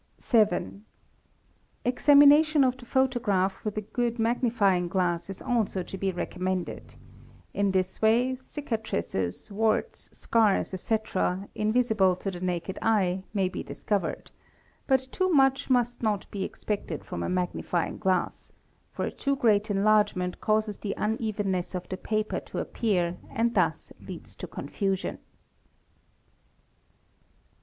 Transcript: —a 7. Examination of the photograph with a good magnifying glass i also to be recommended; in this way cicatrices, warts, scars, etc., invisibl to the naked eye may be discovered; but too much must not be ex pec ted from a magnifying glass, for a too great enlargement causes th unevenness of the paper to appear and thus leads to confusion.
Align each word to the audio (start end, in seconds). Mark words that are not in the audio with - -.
—a 0.17 0.21
7. 0.23 0.83
Examination 1.85 2.63
of 2.63 2.75
the 2.75 2.87
photograph 2.87 3.63
with 3.63 3.77
a 3.77 3.81
good 3.81 4.17
magnifying 4.17 4.87
glass 4.87 5.29
i 5.39 5.45
also 5.45 5.83
to 5.83 5.95
be 5.95 6.11
recommended; 6.11 6.95
in 7.53 7.69
this 7.69 8.01
way 8.01 8.33
cicatrices, 8.33 9.51
warts, 9.51 10.09
scars, 10.11 10.73
etc., 10.73 11.47
invisibl 11.55 12.19
to 12.19 12.31
the 12.31 12.39
naked 12.39 12.79
eye 12.81 13.21
may 13.31 13.47
be 13.47 13.61
discovered; 13.61 14.31
but 14.87 15.07
too 15.11 15.29
much 15.29 15.69
must 15.69 16.01
not 16.01 16.25
be 16.31 16.43
ex 16.43 16.63
pec 16.63 16.87
ted 16.87 17.03
from 17.05 17.21
a 17.21 17.29
magnifying 17.29 17.99
glass, 17.99 18.51
for 18.91 19.05
a 19.05 19.11
too 19.11 19.35
great 19.35 19.69
enlargement 19.69 20.41
causes 20.41 20.79
th 20.79 20.95
unevenness 20.97 21.75
of 21.75 21.87
the 21.89 21.95
paper 21.97 22.39
to 22.39 22.57
appear 22.57 23.17
and 23.29 23.53
thus 23.53 23.93
leads 24.01 24.35
to 24.35 24.47
confusion. 24.47 25.19